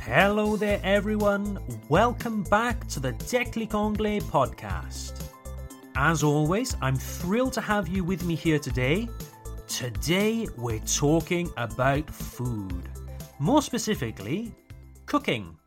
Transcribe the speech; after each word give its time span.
Hello 0.00 0.56
there, 0.56 0.80
everyone. 0.82 1.58
Welcome 1.90 2.42
back 2.44 2.88
to 2.88 3.00
the 3.00 3.12
Déclic 3.12 3.74
Anglais 3.74 4.20
podcast. 4.20 5.22
As 5.94 6.22
always, 6.22 6.74
I'm 6.80 6.96
thrilled 6.96 7.52
to 7.52 7.60
have 7.60 7.86
you 7.86 8.02
with 8.02 8.24
me 8.24 8.34
here 8.34 8.58
today. 8.58 9.10
Today, 9.68 10.48
we're 10.56 10.80
talking 10.80 11.50
about 11.58 12.08
food. 12.08 12.88
More 13.38 13.60
specifically, 13.60 14.54
cooking. 15.04 15.58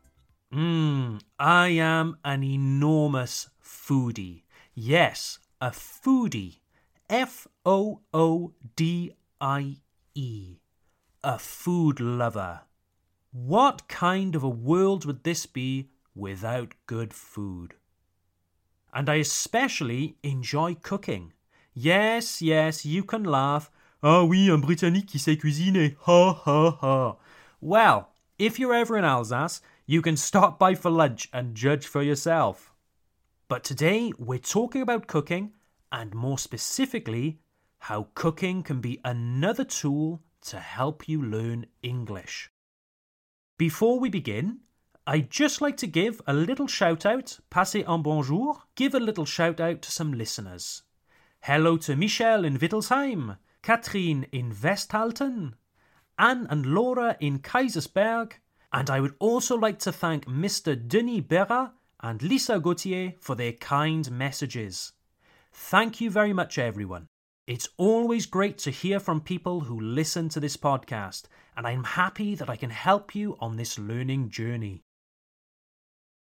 Mmm, 0.52 1.20
I 1.38 1.68
am 1.68 2.16
an 2.24 2.42
enormous 2.42 3.48
foodie. 3.62 4.42
Yes, 4.74 5.38
a 5.60 5.70
foodie. 5.70 6.58
F 7.08 7.46
O 7.64 8.00
O 8.12 8.52
D 8.74 9.12
I 9.40 9.76
E. 10.16 10.56
A 11.22 11.38
food 11.38 12.00
lover. 12.00 12.62
What 13.36 13.88
kind 13.88 14.36
of 14.36 14.44
a 14.44 14.48
world 14.48 15.04
would 15.06 15.24
this 15.24 15.44
be 15.44 15.88
without 16.14 16.76
good 16.86 17.12
food? 17.12 17.74
And 18.92 19.08
I 19.08 19.16
especially 19.16 20.14
enjoy 20.22 20.76
cooking. 20.76 21.32
Yes, 21.72 22.40
yes, 22.40 22.86
you 22.86 23.02
can 23.02 23.24
laugh. 23.24 23.72
Ah 24.04 24.22
oui, 24.22 24.48
un 24.48 24.60
Britannique 24.60 25.10
qui 25.10 25.18
sait 25.18 25.36
cuisiner. 25.36 25.96
Ha 26.02 26.32
ha 26.32 26.78
ha. 26.80 27.16
Well, 27.60 28.10
if 28.38 28.60
you're 28.60 28.72
ever 28.72 28.96
in 28.96 29.04
Alsace, 29.04 29.60
you 29.84 30.00
can 30.00 30.16
stop 30.16 30.56
by 30.56 30.76
for 30.76 30.90
lunch 30.92 31.28
and 31.32 31.56
judge 31.56 31.88
for 31.88 32.02
yourself. 32.02 32.72
But 33.48 33.64
today 33.64 34.12
we're 34.16 34.38
talking 34.38 34.80
about 34.80 35.08
cooking, 35.08 35.54
and 35.90 36.14
more 36.14 36.38
specifically, 36.38 37.40
how 37.80 38.10
cooking 38.14 38.62
can 38.62 38.80
be 38.80 39.00
another 39.04 39.64
tool 39.64 40.22
to 40.42 40.60
help 40.60 41.08
you 41.08 41.20
learn 41.20 41.66
English. 41.82 42.52
Before 43.56 44.00
we 44.00 44.08
begin, 44.08 44.62
I'd 45.06 45.30
just 45.30 45.60
like 45.60 45.76
to 45.76 45.86
give 45.86 46.20
a 46.26 46.34
little 46.34 46.66
shout 46.66 47.06
out, 47.06 47.38
passer 47.50 47.84
un 47.86 48.02
bonjour, 48.02 48.64
give 48.74 48.96
a 48.96 48.98
little 48.98 49.24
shout 49.24 49.60
out 49.60 49.80
to 49.82 49.92
some 49.92 50.12
listeners. 50.12 50.82
Hello 51.42 51.76
to 51.76 51.94
Michelle 51.94 52.44
in 52.44 52.58
Wittelsheim, 52.58 53.38
Katrin 53.62 54.26
in 54.32 54.52
Westhalten, 54.60 55.54
Anne 56.18 56.48
and 56.50 56.66
Laura 56.66 57.16
in 57.20 57.38
Kaysersberg, 57.38 58.32
and 58.72 58.90
I 58.90 58.98
would 58.98 59.14
also 59.20 59.56
like 59.56 59.78
to 59.80 59.92
thank 59.92 60.26
Mr. 60.26 60.74
Denis 60.74 61.20
Berra 61.20 61.74
and 62.00 62.20
Lisa 62.24 62.58
Gauthier 62.58 63.14
for 63.20 63.36
their 63.36 63.52
kind 63.52 64.10
messages. 64.10 64.94
Thank 65.52 66.00
you 66.00 66.10
very 66.10 66.32
much, 66.32 66.58
everyone. 66.58 67.06
It's 67.46 67.68
always 67.76 68.24
great 68.24 68.56
to 68.58 68.70
hear 68.70 68.98
from 68.98 69.20
people 69.20 69.60
who 69.60 69.78
listen 69.78 70.30
to 70.30 70.40
this 70.40 70.56
podcast, 70.56 71.24
and 71.54 71.66
I'm 71.66 71.84
happy 71.84 72.34
that 72.34 72.48
I 72.48 72.56
can 72.56 72.70
help 72.70 73.14
you 73.14 73.36
on 73.38 73.56
this 73.56 73.78
learning 73.78 74.30
journey. 74.30 74.80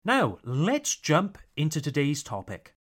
Now, 0.06 0.38
let's 0.46 0.96
jump 0.96 1.38
into 1.58 1.82
today's 1.82 2.24
topic. 2.24 2.76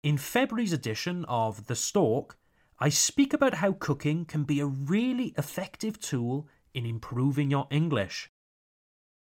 In 0.04 0.18
February's 0.18 0.74
edition 0.74 1.26
of 1.26 1.68
The 1.68 1.76
Stork, 1.76 2.40
I 2.80 2.90
speak 2.90 3.34
about 3.34 3.54
how 3.56 3.74
cooking 3.74 4.26
can 4.26 4.44
be 4.44 4.60
a 4.60 4.66
really 4.66 5.34
effective 5.38 6.00
tool 6.00 6.48
in 6.74 6.86
improving 6.86 7.52
your 7.52 7.68
English. 7.70 8.32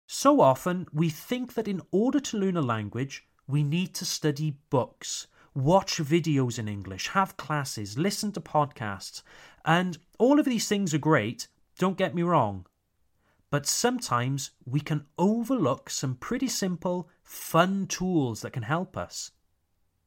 So 0.07 0.41
often, 0.41 0.87
we 0.93 1.09
think 1.09 1.53
that 1.55 1.67
in 1.67 1.81
order 1.91 2.19
to 2.19 2.37
learn 2.37 2.57
a 2.57 2.61
language, 2.61 3.27
we 3.47 3.63
need 3.63 3.95
to 3.95 4.05
study 4.05 4.57
books, 4.69 5.25
watch 5.55 5.97
videos 5.97 6.59
in 6.59 6.67
English, 6.67 7.07
have 7.09 7.37
classes, 7.37 7.97
listen 7.97 8.31
to 8.33 8.41
podcasts, 8.41 9.23
and 9.67 9.97
all 10.17 10.39
of 10.39 10.45
these 10.45 10.67
things 10.67 10.93
are 10.93 10.97
great, 10.97 11.49
don't 11.77 11.97
get 11.97 12.15
me 12.15 12.23
wrong. 12.23 12.65
But 13.51 13.67
sometimes 13.67 14.51
we 14.65 14.79
can 14.79 15.05
overlook 15.17 15.89
some 15.89 16.15
pretty 16.15 16.47
simple, 16.47 17.09
fun 17.21 17.85
tools 17.85 18.41
that 18.41 18.53
can 18.53 18.63
help 18.63 18.97
us. 18.97 19.31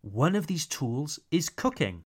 One 0.00 0.34
of 0.34 0.46
these 0.46 0.66
tools 0.66 1.20
is 1.30 1.50
cooking. 1.50 2.04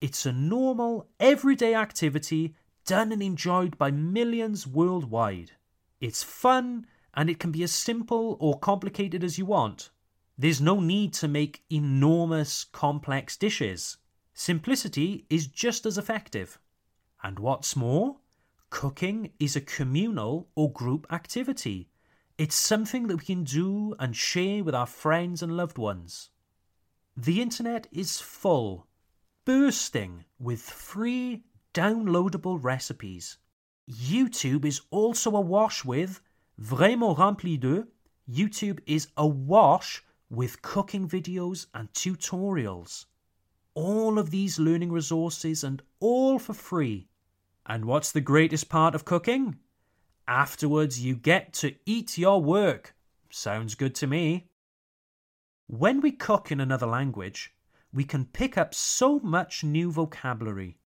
It's 0.00 0.26
a 0.26 0.32
normal, 0.32 1.08
everyday 1.20 1.74
activity 1.74 2.54
done 2.84 3.12
and 3.12 3.22
enjoyed 3.22 3.78
by 3.78 3.92
millions 3.92 4.66
worldwide. 4.66 5.52
It's 6.00 6.22
fun 6.24 6.86
and 7.14 7.30
it 7.30 7.38
can 7.38 7.52
be 7.52 7.62
as 7.62 7.72
simple 7.72 8.36
or 8.40 8.58
complicated 8.58 9.22
as 9.22 9.38
you 9.38 9.46
want. 9.46 9.90
There's 10.36 10.60
no 10.60 10.80
need 10.80 11.14
to 11.14 11.28
make 11.28 11.62
enormous, 11.70 12.64
complex 12.64 13.36
dishes. 13.36 13.98
Simplicity 14.38 15.24
is 15.30 15.46
just 15.46 15.86
as 15.86 15.96
effective. 15.96 16.58
And 17.22 17.38
what's 17.38 17.74
more, 17.74 18.18
cooking 18.68 19.32
is 19.40 19.56
a 19.56 19.62
communal 19.62 20.50
or 20.54 20.70
group 20.70 21.06
activity. 21.10 21.88
It's 22.36 22.54
something 22.54 23.06
that 23.06 23.16
we 23.16 23.24
can 23.24 23.44
do 23.44 23.94
and 23.98 24.14
share 24.14 24.62
with 24.62 24.74
our 24.74 24.84
friends 24.84 25.42
and 25.42 25.56
loved 25.56 25.78
ones. 25.78 26.28
The 27.16 27.40
internet 27.40 27.88
is 27.90 28.20
full, 28.20 28.86
bursting 29.46 30.26
with 30.38 30.60
free 30.60 31.44
downloadable 31.72 32.62
recipes. 32.62 33.38
YouTube 33.90 34.66
is 34.66 34.82
also 34.90 35.34
awash 35.34 35.82
with, 35.82 36.20
vraiment 36.60 37.16
rempli 37.16 37.58
de, 37.58 37.86
YouTube 38.30 38.80
is 38.84 39.08
awash 39.16 40.04
with 40.28 40.60
cooking 40.60 41.08
videos 41.08 41.68
and 41.72 41.90
tutorials 41.94 43.06
all 43.76 44.18
of 44.18 44.30
these 44.30 44.58
learning 44.58 44.90
resources 44.90 45.62
and 45.62 45.82
all 46.00 46.38
for 46.38 46.54
free. 46.54 47.06
And 47.66 47.84
what's 47.84 48.10
the 48.10 48.22
greatest 48.22 48.68
part 48.70 48.94
of 48.94 49.04
cooking? 49.04 49.58
Afterwards, 50.26 51.00
you 51.00 51.14
get 51.14 51.52
to 51.54 51.74
eat 51.84 52.16
your 52.16 52.42
work. 52.42 52.96
Sounds 53.30 53.74
good 53.74 53.94
to 53.96 54.06
me. 54.06 54.48
When 55.66 56.00
we 56.00 56.10
cook 56.10 56.50
in 56.50 56.58
another 56.58 56.86
language, 56.86 57.54
we 57.92 58.04
can 58.04 58.24
pick 58.24 58.56
up 58.56 58.74
so 58.74 59.20
much 59.20 59.62
new 59.62 59.92
vocabulary. 59.92 60.78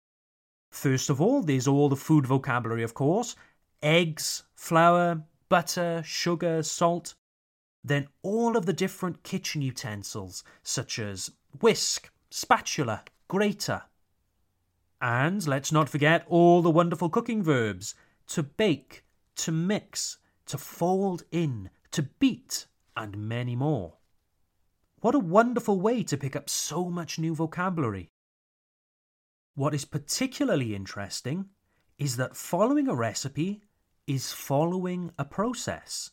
First 0.71 1.11
of 1.11 1.21
all, 1.21 1.43
there's 1.43 1.69
all 1.69 1.89
the 1.89 1.97
food 1.97 2.27
vocabulary, 2.27 2.83
of 2.83 2.95
course 2.95 3.37
eggs, 3.83 4.43
flour, 4.55 5.23
butter, 5.49 6.03
sugar, 6.05 6.63
salt. 6.63 7.15
Then 7.83 8.09
all 8.23 8.57
of 8.57 8.67
the 8.67 8.75
different 8.75 9.23
kitchen 9.23 9.63
utensils, 9.63 10.45
such 10.63 10.99
as 10.99 11.31
whisk, 11.61 12.11
spatula, 12.31 13.05
grater. 13.29 13.83
And 15.01 15.47
let's 15.47 15.73
not 15.73 15.89
forget 15.89 16.25
all 16.29 16.63
the 16.63 16.71
wonderful 16.71 17.09
cooking 17.09 17.43
verbs 17.43 17.95
to 18.29 18.43
bake, 18.43 19.05
to 19.37 19.53
mix, 19.53 20.19
to 20.47 20.59
fold 20.59 21.25
in, 21.31 21.71
to 21.91 22.03
beat, 22.03 22.67
and 22.97 23.17
many 23.17 23.57
more. 23.57 23.95
What 25.01 25.15
a 25.15 25.19
wonderful 25.19 25.81
way 25.81 26.03
to 26.05 26.17
pick 26.17 26.37
up 26.37 26.51
so 26.51 26.91
much 26.91 27.19
new 27.19 27.35
vocabulary. 27.35 28.11
What 29.55 29.75
is 29.75 29.85
particularly 29.85 30.75
interesting 30.75 31.47
is 31.99 32.17
that 32.17 32.37
following 32.37 32.89
a 32.89 32.95
recipe 32.95 33.63
is 34.07 34.33
following 34.33 35.11
a 35.19 35.25
process. 35.25 36.11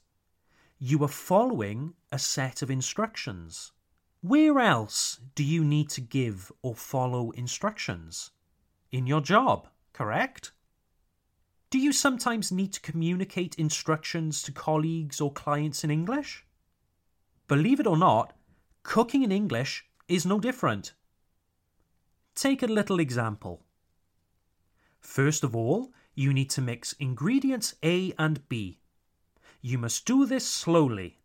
You 0.79 1.03
are 1.03 1.09
following 1.09 1.93
a 2.11 2.19
set 2.19 2.61
of 2.61 2.71
instructions. 2.71 3.71
Where 4.21 4.59
else 4.59 5.19
do 5.35 5.43
you 5.43 5.63
need 5.63 5.89
to 5.91 6.01
give 6.01 6.51
or 6.63 6.73
follow 6.73 7.29
instructions? 7.31 8.31
In 8.91 9.05
your 9.05 9.21
job, 9.21 9.67
correct? 9.93 10.51
Do 11.69 11.77
you 11.77 11.93
sometimes 11.93 12.51
need 12.51 12.73
to 12.73 12.81
communicate 12.81 13.55
instructions 13.55 14.41
to 14.43 14.51
colleagues 14.51 15.21
or 15.21 15.31
clients 15.31 15.83
in 15.83 15.91
English? 15.91 16.45
Believe 17.47 17.79
it 17.79 17.85
or 17.85 17.97
not, 17.97 18.33
cooking 18.81 19.21
in 19.21 19.31
English 19.31 19.85
is 20.07 20.25
no 20.25 20.39
different. 20.39 20.93
Take 22.33 22.63
a 22.63 22.67
little 22.67 22.99
example. 22.99 23.65
First 24.99 25.43
of 25.43 25.55
all, 25.55 25.93
you 26.15 26.33
need 26.33 26.49
to 26.51 26.61
mix 26.61 26.93
ingredients 26.93 27.75
A 27.83 28.13
and 28.17 28.47
B. 28.49 28.79
You 29.61 29.77
must 29.77 30.05
do 30.05 30.25
this 30.25 30.47
slowly 30.47 31.19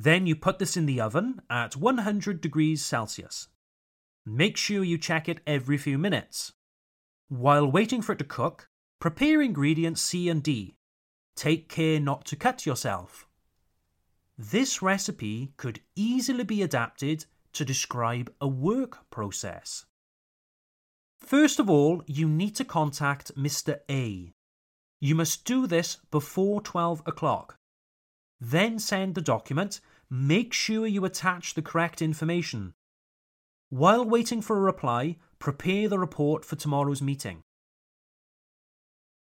then 0.00 0.28
you 0.28 0.36
put 0.36 0.60
this 0.60 0.76
in 0.76 0.86
the 0.86 1.00
oven 1.00 1.40
at 1.50 1.74
100 1.74 2.40
degrees 2.40 2.84
Celsius. 2.84 3.48
Make 4.24 4.56
sure 4.56 4.84
you 4.84 4.96
check 4.96 5.28
it 5.28 5.40
every 5.44 5.76
few 5.76 5.98
minutes. 5.98 6.52
While 7.28 7.66
waiting 7.70 8.00
for 8.00 8.12
it 8.12 8.18
to 8.18 8.24
cook, 8.24 8.68
prepare 9.00 9.42
ingredients 9.42 10.00
C 10.00 10.28
and 10.28 10.40
D. 10.40 10.76
Take 11.34 11.68
care 11.68 11.98
not 11.98 12.24
to 12.26 12.36
cut 12.36 12.64
yourself. 12.64 13.26
this 14.38 14.80
recipe 14.80 15.52
could 15.56 15.80
easily 15.96 16.44
be 16.44 16.62
adapted 16.62 17.26
to 17.52 17.64
describe 17.64 18.32
a 18.40 18.46
work 18.46 19.10
process. 19.10 19.84
First 21.18 21.58
of 21.58 21.68
all, 21.68 22.02
you 22.06 22.28
need 22.28 22.54
to 22.56 22.64
contact 22.64 23.34
Mr. 23.36 23.80
A. 23.90 24.32
You 25.00 25.14
must 25.16 25.44
do 25.44 25.66
this 25.66 25.98
before 26.12 26.60
12 26.60 27.02
o'clock. 27.04 27.57
Then 28.40 28.78
send 28.78 29.14
the 29.14 29.20
document. 29.20 29.80
Make 30.10 30.52
sure 30.52 30.86
you 30.86 31.04
attach 31.04 31.54
the 31.54 31.62
correct 31.62 32.00
information. 32.00 32.74
While 33.68 34.04
waiting 34.04 34.40
for 34.40 34.56
a 34.56 34.60
reply, 34.60 35.16
prepare 35.38 35.88
the 35.88 35.98
report 35.98 36.44
for 36.44 36.56
tomorrow's 36.56 37.02
meeting. 37.02 37.42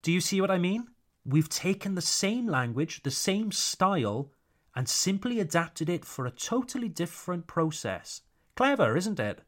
Do 0.02 0.10
you 0.12 0.20
see 0.20 0.40
what 0.40 0.50
I 0.50 0.58
mean? 0.58 0.88
We've 1.26 1.48
taken 1.48 1.94
the 1.94 2.00
same 2.00 2.46
language, 2.46 3.02
the 3.02 3.10
same 3.10 3.52
style, 3.52 4.32
and 4.74 4.88
simply 4.88 5.40
adapted 5.40 5.88
it 5.90 6.04
for 6.04 6.24
a 6.24 6.30
totally 6.30 6.88
different 6.88 7.46
process. 7.46 8.22
Clever, 8.56 8.96
isn't 8.96 9.20
it? 9.20 9.42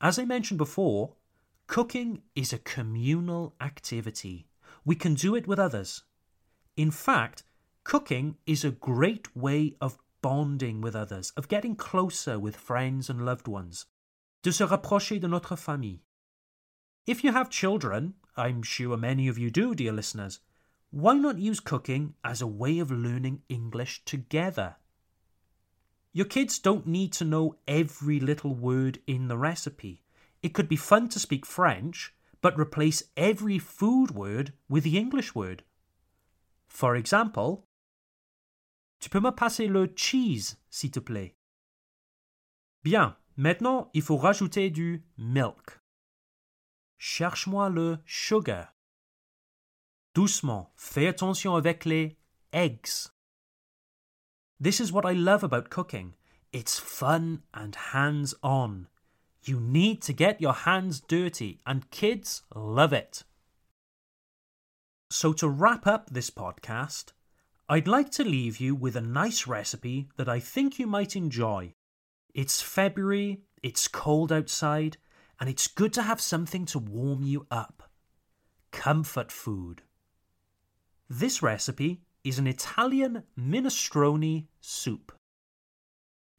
As 0.00 0.18
I 0.18 0.24
mentioned 0.24 0.58
before, 0.58 1.14
cooking 1.66 2.22
is 2.34 2.52
a 2.52 2.58
communal 2.58 3.54
activity. 3.60 4.46
We 4.84 4.94
can 4.94 5.14
do 5.14 5.34
it 5.34 5.46
with 5.46 5.58
others. 5.58 6.04
In 6.76 6.90
fact, 6.90 7.42
cooking 7.90 8.36
is 8.46 8.64
a 8.64 8.70
great 8.70 9.36
way 9.36 9.74
of 9.80 9.98
bonding 10.22 10.80
with 10.80 10.94
others, 10.94 11.32
of 11.36 11.48
getting 11.48 11.74
closer 11.74 12.38
with 12.38 12.54
friends 12.54 13.10
and 13.10 13.26
loved 13.26 13.48
ones, 13.48 13.86
de 14.44 14.52
se 14.52 14.64
rapprocher 14.64 15.20
de 15.20 15.26
notre 15.26 15.56
famille. 15.56 15.98
If 17.04 17.24
you 17.24 17.32
have 17.32 17.50
children, 17.50 18.14
I'm 18.36 18.62
sure 18.62 18.96
many 18.96 19.26
of 19.26 19.38
you 19.38 19.50
do, 19.50 19.74
dear 19.74 19.90
listeners, 19.90 20.38
why 20.92 21.14
not 21.14 21.40
use 21.40 21.58
cooking 21.58 22.14
as 22.22 22.40
a 22.40 22.46
way 22.46 22.78
of 22.78 22.92
learning 22.92 23.42
English 23.48 24.04
together? 24.04 24.76
Your 26.12 26.26
kids 26.26 26.60
don't 26.60 26.86
need 26.86 27.12
to 27.14 27.24
know 27.24 27.56
every 27.66 28.20
little 28.20 28.54
word 28.54 29.00
in 29.08 29.26
the 29.26 29.36
recipe. 29.36 30.04
It 30.44 30.54
could 30.54 30.68
be 30.68 30.76
fun 30.76 31.08
to 31.08 31.18
speak 31.18 31.44
French, 31.44 32.14
but 32.40 32.56
replace 32.56 33.02
every 33.16 33.58
food 33.58 34.12
word 34.12 34.52
with 34.68 34.84
the 34.84 34.96
English 34.96 35.34
word. 35.34 35.64
For 36.68 36.94
example, 36.94 37.66
Tu 39.00 39.08
peux 39.08 39.20
me 39.20 39.30
passer 39.30 39.66
le 39.66 39.92
cheese, 39.96 40.58
s'il 40.68 40.90
te 40.90 41.00
plaît? 41.00 41.36
Bien, 42.84 43.16
maintenant 43.36 43.90
il 43.94 44.02
faut 44.02 44.16
rajouter 44.16 44.70
du 44.70 45.04
milk. 45.16 45.80
Cherche-moi 46.98 47.70
le 47.70 47.98
sugar. 48.04 48.74
Doucement, 50.14 50.72
fais 50.76 51.06
attention 51.06 51.54
avec 51.54 51.84
les 51.84 52.18
eggs. 52.52 53.10
This 54.62 54.80
is 54.80 54.92
what 54.92 55.10
I 55.10 55.14
love 55.14 55.42
about 55.42 55.70
cooking. 55.70 56.12
It's 56.52 56.78
fun 56.78 57.42
and 57.54 57.74
hands 57.94 58.34
on. 58.42 58.88
You 59.42 59.60
need 59.60 60.02
to 60.02 60.12
get 60.12 60.40
your 60.40 60.52
hands 60.52 61.00
dirty, 61.00 61.60
and 61.64 61.90
kids 61.90 62.42
love 62.54 62.92
it. 62.92 63.24
So, 65.10 65.32
to 65.34 65.48
wrap 65.48 65.86
up 65.86 66.10
this 66.10 66.30
podcast, 66.30 67.12
I'd 67.70 67.86
like 67.86 68.10
to 68.10 68.24
leave 68.24 68.58
you 68.58 68.74
with 68.74 68.96
a 68.96 69.00
nice 69.00 69.46
recipe 69.46 70.08
that 70.16 70.28
I 70.28 70.40
think 70.40 70.80
you 70.80 70.88
might 70.88 71.14
enjoy. 71.14 71.72
It's 72.34 72.60
February, 72.60 73.42
it's 73.62 73.86
cold 73.86 74.32
outside, 74.32 74.96
and 75.38 75.48
it's 75.48 75.68
good 75.68 75.92
to 75.92 76.02
have 76.02 76.20
something 76.20 76.66
to 76.66 76.80
warm 76.80 77.22
you 77.22 77.46
up. 77.48 77.88
Comfort 78.72 79.30
food. 79.30 79.82
This 81.08 81.44
recipe 81.44 82.00
is 82.24 82.40
an 82.40 82.48
Italian 82.48 83.22
minestrone 83.38 84.46
soup. 84.60 85.12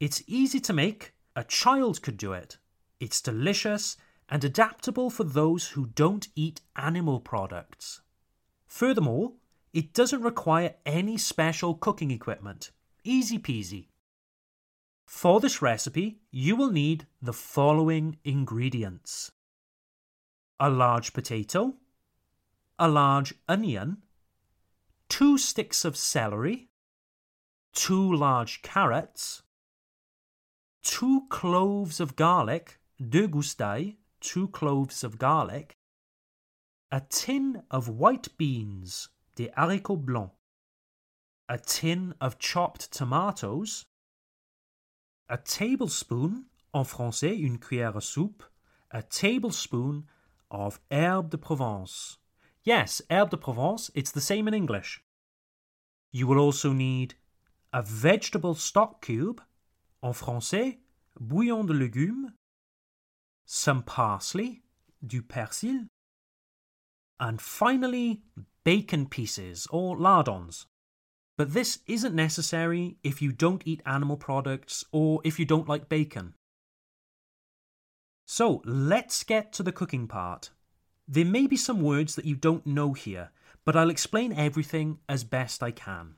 It's 0.00 0.22
easy 0.26 0.60
to 0.60 0.74
make, 0.74 1.14
a 1.34 1.44
child 1.44 2.02
could 2.02 2.18
do 2.18 2.34
it. 2.34 2.58
It's 3.00 3.22
delicious 3.22 3.96
and 4.28 4.44
adaptable 4.44 5.08
for 5.08 5.24
those 5.24 5.68
who 5.68 5.86
don't 5.86 6.28
eat 6.36 6.60
animal 6.76 7.20
products. 7.20 8.02
Furthermore, 8.66 9.32
it 9.72 9.94
doesn't 9.94 10.22
require 10.22 10.74
any 10.84 11.16
special 11.16 11.74
cooking 11.74 12.10
equipment. 12.10 12.70
Easy 13.04 13.38
peasy. 13.38 13.88
For 15.06 15.40
this 15.40 15.60
recipe, 15.60 16.20
you 16.30 16.56
will 16.56 16.70
need 16.70 17.06
the 17.20 17.32
following 17.32 18.18
ingredients 18.24 19.32
a 20.60 20.70
large 20.70 21.12
potato, 21.12 21.74
a 22.78 22.88
large 22.88 23.34
onion, 23.48 23.96
two 25.08 25.36
sticks 25.36 25.84
of 25.84 25.96
celery, 25.96 26.68
two 27.74 28.14
large 28.14 28.62
carrots, 28.62 29.42
two 30.82 31.22
cloves 31.30 31.98
of 31.98 32.14
garlic, 32.14 32.78
deux 33.08 33.26
goustailles, 33.26 33.96
two 34.20 34.46
cloves 34.48 35.02
of 35.02 35.18
garlic, 35.18 35.76
a 36.92 37.00
tin 37.00 37.62
of 37.70 37.88
white 37.88 38.28
beans, 38.38 39.08
des 39.36 39.50
haricots 39.56 39.96
blancs, 39.96 40.32
a 41.48 41.58
tin 41.58 42.14
of 42.20 42.38
chopped 42.38 42.90
tomatoes, 42.92 43.84
a 45.28 45.36
tablespoon, 45.36 46.46
en 46.74 46.84
français 46.84 47.36
une 47.36 47.58
cuillère 47.58 47.96
à 47.96 48.00
soupe, 48.00 48.42
a 48.90 49.02
tablespoon 49.02 50.04
of 50.50 50.80
herbe 50.90 51.30
de 51.30 51.36
Provence. 51.36 52.18
Yes, 52.64 53.02
herbe 53.10 53.30
de 53.30 53.36
Provence, 53.36 53.90
it's 53.94 54.12
the 54.12 54.20
same 54.20 54.46
in 54.46 54.54
English. 54.54 55.02
You 56.12 56.26
will 56.26 56.38
also 56.38 56.72
need 56.72 57.14
a 57.72 57.82
vegetable 57.82 58.54
stock 58.54 59.00
cube, 59.00 59.40
en 60.02 60.12
français, 60.12 60.78
bouillon 61.18 61.64
de 61.64 61.72
légumes, 61.72 62.32
some 63.46 63.82
parsley, 63.82 64.62
du 65.04 65.22
persil, 65.22 65.88
and 67.18 67.40
finally, 67.40 68.22
bacon 68.64 69.06
pieces 69.06 69.66
or 69.70 69.96
lardons. 69.96 70.66
But 71.36 71.54
this 71.54 71.80
isn't 71.86 72.14
necessary 72.14 72.96
if 73.02 73.22
you 73.22 73.32
don't 73.32 73.62
eat 73.64 73.82
animal 73.86 74.16
products 74.16 74.84
or 74.92 75.20
if 75.24 75.38
you 75.38 75.44
don't 75.44 75.68
like 75.68 75.88
bacon. 75.88 76.34
So 78.26 78.62
let's 78.64 79.24
get 79.24 79.52
to 79.54 79.62
the 79.62 79.72
cooking 79.72 80.06
part. 80.06 80.50
There 81.08 81.24
may 81.24 81.46
be 81.46 81.56
some 81.56 81.82
words 81.82 82.14
that 82.14 82.24
you 82.24 82.36
don't 82.36 82.66
know 82.66 82.92
here, 82.92 83.30
but 83.64 83.76
I'll 83.76 83.90
explain 83.90 84.32
everything 84.32 84.98
as 85.08 85.24
best 85.24 85.62
I 85.62 85.70
can. 85.70 86.14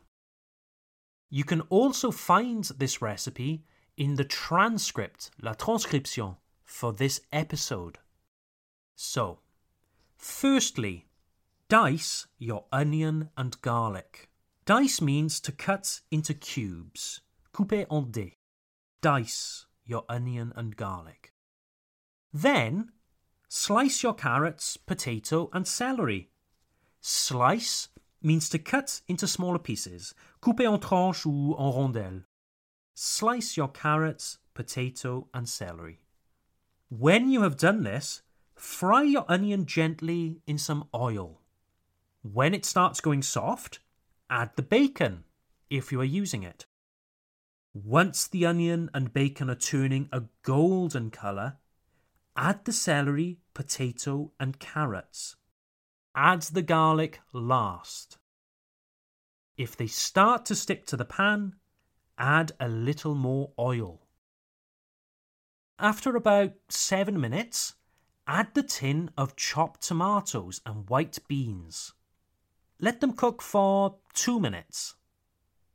You 1.31 1.44
can 1.44 1.63
also 1.63 2.10
find 2.10 2.65
this 2.65 3.03
recipe 3.03 3.65
in 3.96 4.15
the 4.15 4.24
transcript, 4.24 5.31
la 5.41 5.55
transcription, 5.55 6.36
for 6.63 6.93
this 6.93 7.20
episode. 7.32 7.98
So, 8.94 9.41
firstly, 10.17 11.06
dice 11.69 12.27
your 12.39 12.65
onion 12.73 13.31
and 13.37 13.61
garlic. 13.63 14.29
Dice 14.65 15.01
means 15.01 15.41
to 15.41 15.53
cut 15.53 16.01
into 16.11 16.35
cubes. 16.35 17.21
Couper 17.53 17.87
en 17.91 18.11
dés. 18.11 18.35
Dice 19.03 19.67
your 19.85 20.05
onion 20.09 20.53
and 20.56 20.77
garlic. 20.77 21.33
Then, 22.33 22.91
slice 23.49 24.03
your 24.03 24.15
carrots, 24.15 24.77
potato, 24.77 25.51
and 25.53 25.67
celery. 25.69 26.31
Slice 27.01 27.89
means 28.23 28.49
to 28.49 28.59
cut 28.59 29.03
into 29.06 29.27
smaller 29.27 29.59
pieces. 29.59 30.15
Couper 30.41 30.67
en 30.67 30.81
tranches 30.81 31.27
ou 31.27 31.55
en 31.59 31.73
rondelles. 31.73 32.25
Slice 32.94 33.56
your 33.56 33.69
carrots, 33.69 34.39
potato, 34.55 35.29
and 35.35 35.49
celery. 35.49 36.01
When 36.89 37.29
you 37.29 37.43
have 37.43 37.56
done 37.56 37.83
this, 37.83 38.23
fry 38.55 39.03
your 39.03 39.27
onion 39.29 39.67
gently 39.67 40.41
in 40.47 40.59
some 40.59 40.89
oil. 40.94 41.41
When 42.32 42.54
it 42.54 42.64
starts 42.64 43.02
going 43.02 43.20
soft, 43.20 43.81
add 44.31 44.52
the 44.56 44.62
bacon 44.62 45.24
if 45.69 45.93
you 45.93 46.00
are 46.00 46.04
using 46.04 46.43
it. 46.43 46.64
Once 47.74 48.26
the 48.26 48.46
onion 48.46 48.88
and 48.94 49.12
bacon 49.12 49.50
are 49.50 49.54
turning 49.54 50.08
a 50.10 50.22
golden 50.43 51.10
colour, 51.10 51.58
add 52.34 52.64
the 52.64 52.72
celery, 52.72 53.40
potato, 53.52 54.32
and 54.40 54.58
carrots. 54.58 55.36
Add 56.16 56.40
the 56.43 56.62
garlic 56.62 57.20
last. 57.34 58.16
If 59.58 59.76
they 59.76 59.86
start 59.86 60.46
to 60.46 60.54
stick 60.54 60.86
to 60.86 60.96
the 60.96 61.04
pan, 61.04 61.56
add 62.16 62.52
a 62.58 62.69
little 62.69 63.14
more 63.14 63.52
oil. 63.58 64.00
After 65.78 66.16
about 66.16 66.54
seven 66.70 67.20
minutes, 67.20 67.74
add 68.26 68.54
the 68.54 68.62
tin 68.62 69.10
of 69.19 69.36
chopped 69.36 69.82
tomatoes 69.82 70.62
and 70.64 70.88
white 70.88 71.19
beans. 71.28 71.93
Let 72.84 73.00
them 73.00 73.12
cook 73.12 73.43
for 73.43 73.96
two 74.12 74.38
minutes. 74.38 74.94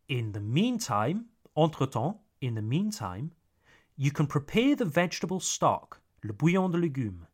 In 0.08 0.32
the 0.34 0.40
meantime, 0.40 1.26
entre 1.56 1.88
temps, 1.88 2.20
in 2.40 2.54
the 2.56 2.62
meantime, 2.62 3.32
you 3.98 4.12
can 4.12 4.28
prepare 4.28 4.76
the 4.76 4.86
vegetable 4.86 5.40
stock, 5.40 6.02
le 6.24 6.34
bouillon 6.34 6.72
de 6.72 6.78
légumes. 6.78 7.28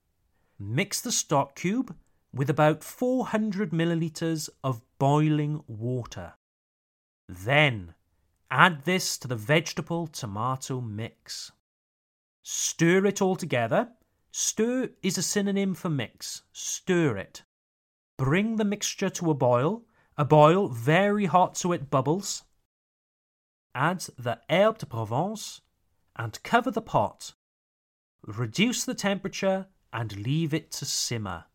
Mix 0.57 1.01
the 1.01 1.11
stock 1.11 1.55
cube 1.55 1.95
with 2.33 2.49
about 2.49 2.83
400 2.83 3.71
milliliters 3.71 4.49
of 4.63 4.81
boiling 4.97 5.63
water. 5.67 6.33
Then 7.27 7.95
Add 8.51 8.85
this 8.85 9.17
to 9.17 9.27
the 9.27 9.35
vegetable 9.35 10.07
tomato 10.07 10.79
mix. 10.79 11.51
Stir 12.43 13.05
it 13.05 13.21
all 13.21 13.35
together. 13.35 13.89
Stir 14.31 14.91
is 15.01 15.17
a 15.17 15.23
synonym 15.23 15.73
for 15.73 15.89
mix. 15.89 16.43
Stir 16.53 17.17
it. 17.17 17.43
Bring 18.17 18.55
the 18.55 18.65
mixture 18.65 19.09
to 19.09 19.31
a 19.31 19.33
boil, 19.33 19.83
a 20.17 20.23
boil 20.23 20.69
very 20.69 21.25
hot 21.25 21.57
so 21.57 21.71
it 21.71 21.89
bubbles. 21.89 22.43
Add 23.73 24.07
the 24.17 24.39
herbe 24.49 24.77
de 24.77 24.85
Provence 24.85 25.61
and 26.15 26.41
cover 26.43 26.71
the 26.71 26.81
pot. 26.81 27.33
Reduce 28.25 28.85
the 28.85 28.93
temperature 28.93 29.67
and 29.91 30.17
leave 30.17 30.53
it 30.53 30.71
to 30.71 30.85
simmer. 30.85 31.45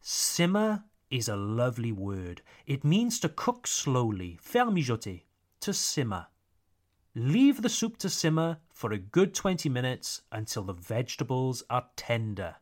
Simmer 0.00 0.84
is 1.10 1.28
a 1.28 1.36
lovely 1.36 1.92
word. 1.92 2.42
It 2.66 2.84
means 2.84 3.20
to 3.20 3.28
cook 3.28 3.66
slowly, 3.66 4.38
faire 4.40 4.66
mijoter, 4.66 5.22
to 5.60 5.72
simmer. 5.72 6.26
Leave 7.14 7.62
the 7.62 7.68
soup 7.68 7.96
to 7.98 8.08
simmer 8.08 8.58
for 8.72 8.92
a 8.92 8.98
good 8.98 9.34
20 9.34 9.68
minutes 9.68 10.22
until 10.30 10.62
the 10.62 10.72
vegetables 10.72 11.62
are 11.68 11.86
tender. 11.96 12.56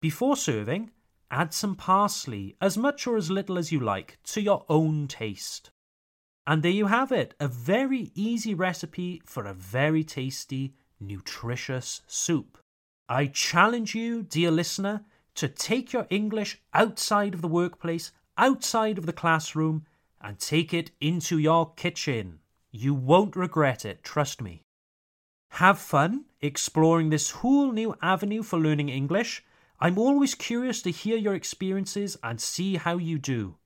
Before 0.00 0.36
serving, 0.36 0.90
add 1.30 1.52
some 1.52 1.74
parsley, 1.74 2.56
as 2.60 2.78
much 2.78 3.06
or 3.06 3.16
as 3.16 3.30
little 3.30 3.58
as 3.58 3.70
you 3.72 3.80
like, 3.80 4.18
to 4.24 4.40
your 4.40 4.64
own 4.68 5.08
taste. 5.08 5.70
And 6.46 6.62
there 6.62 6.72
you 6.72 6.86
have 6.86 7.12
it, 7.12 7.34
a 7.38 7.48
very 7.48 8.10
easy 8.14 8.54
recipe 8.54 9.20
for 9.26 9.44
a 9.44 9.52
very 9.52 10.02
tasty, 10.02 10.74
nutritious 10.98 12.00
soup. 12.06 12.58
I 13.08 13.26
challenge 13.26 13.94
you, 13.94 14.22
dear 14.22 14.50
listener, 14.50 15.04
to 15.34 15.48
take 15.48 15.92
your 15.92 16.06
English 16.10 16.60
outside 16.74 17.34
of 17.34 17.42
the 17.42 17.48
workplace, 17.48 18.12
outside 18.36 18.98
of 18.98 19.06
the 19.06 19.12
classroom, 19.12 19.84
and 20.20 20.38
take 20.38 20.74
it 20.74 20.90
into 21.00 21.38
your 21.38 21.72
kitchen. 21.74 22.40
You 22.70 22.94
won't 22.94 23.36
regret 23.36 23.84
it, 23.84 24.02
trust 24.02 24.42
me. 24.42 24.62
Have 25.52 25.78
fun 25.78 26.24
exploring 26.40 27.10
this 27.10 27.30
whole 27.30 27.72
new 27.72 27.94
avenue 28.02 28.42
for 28.42 28.58
learning 28.58 28.88
English. 28.88 29.44
I'm 29.80 29.98
always 29.98 30.34
curious 30.34 30.82
to 30.82 30.90
hear 30.90 31.16
your 31.16 31.34
experiences 31.34 32.16
and 32.22 32.40
see 32.40 32.76
how 32.76 32.96
you 32.96 33.18
do. 33.18 33.56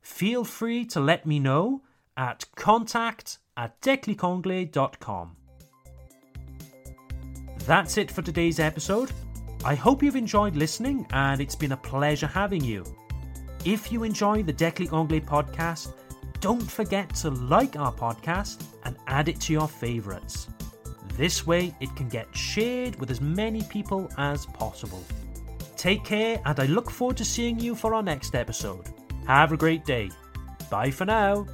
Feel 0.00 0.44
free 0.44 0.86
to 0.86 1.00
let 1.00 1.26
me 1.26 1.38
know 1.38 1.82
at 2.16 2.46
contact 2.56 3.38
at 3.56 3.80
declicanglais.com. 3.82 5.36
That's 7.66 7.98
it 7.98 8.10
for 8.10 8.22
today's 8.22 8.58
episode. 8.58 9.12
I 9.62 9.74
hope 9.74 10.02
you've 10.02 10.16
enjoyed 10.16 10.56
listening 10.56 11.06
and 11.10 11.40
it's 11.40 11.54
been 11.54 11.72
a 11.72 11.76
pleasure 11.76 12.26
having 12.26 12.64
you. 12.64 12.84
If 13.66 13.92
you 13.92 14.04
enjoy 14.04 14.42
the 14.42 14.54
Declic 14.54 14.94
Anglais 14.94 15.20
podcast, 15.20 15.92
don't 16.40 16.62
forget 16.62 17.14
to 17.16 17.28
like 17.28 17.76
our 17.76 17.92
podcast 17.92 18.64
and 18.84 18.96
add 19.06 19.28
it 19.28 19.38
to 19.42 19.52
your 19.52 19.68
favourites. 19.68 20.48
This 21.20 21.46
way, 21.46 21.74
it 21.80 21.94
can 21.96 22.08
get 22.08 22.34
shared 22.34 22.98
with 22.98 23.10
as 23.10 23.20
many 23.20 23.60
people 23.64 24.08
as 24.16 24.46
possible. 24.46 25.04
Take 25.76 26.02
care, 26.02 26.40
and 26.46 26.58
I 26.58 26.64
look 26.64 26.90
forward 26.90 27.18
to 27.18 27.26
seeing 27.26 27.60
you 27.60 27.74
for 27.74 27.92
our 27.92 28.02
next 28.02 28.34
episode. 28.34 28.88
Have 29.26 29.52
a 29.52 29.56
great 29.58 29.84
day. 29.84 30.08
Bye 30.70 30.90
for 30.90 31.04
now. 31.04 31.46